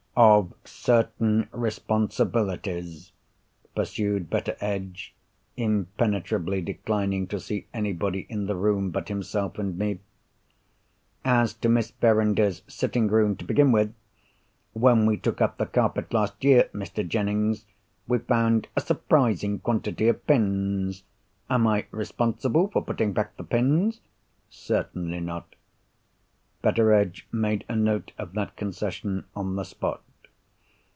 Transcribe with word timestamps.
"——of 0.17 0.53
certain 0.65 1.47
responsibilities," 1.53 3.13
pursued 3.73 4.29
Betteredge, 4.29 5.15
impenetrably 5.55 6.59
declining 6.61 7.27
to 7.27 7.39
see 7.39 7.65
anybody 7.73 8.25
in 8.27 8.45
the 8.45 8.55
room 8.57 8.89
but 8.91 9.07
himself 9.07 9.57
and 9.57 9.77
me. 9.79 10.01
"As 11.23 11.53
to 11.53 11.69
Miss 11.69 11.91
Verinder's 11.91 12.61
sitting 12.67 13.07
room, 13.07 13.37
to 13.37 13.45
begin 13.45 13.71
with. 13.71 13.95
When 14.73 15.05
we 15.05 15.15
took 15.15 15.39
up 15.39 15.57
the 15.57 15.65
carpet 15.65 16.13
last 16.13 16.43
year, 16.43 16.69
Mr. 16.73 17.07
Jennings, 17.07 17.65
we 18.05 18.17
found 18.17 18.67
a 18.75 18.81
surprising 18.81 19.59
quantity 19.59 20.09
of 20.09 20.27
pins. 20.27 21.03
Am 21.49 21.65
I 21.65 21.85
responsible 21.91 22.67
for 22.67 22.83
putting 22.83 23.13
back 23.13 23.37
the 23.37 23.45
pins?" 23.45 24.01
"Certainly 24.49 25.21
not." 25.21 25.55
Betteredge 26.61 27.25
made 27.31 27.65
a 27.67 27.75
note 27.75 28.11
of 28.19 28.33
that 28.33 28.55
concession, 28.55 29.25
on 29.35 29.55
the 29.55 29.63
spot. 29.65 30.03